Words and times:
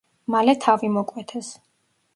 მალე 0.35 0.55
თავი 0.65 0.91
მოკვეთეს. 0.97 1.55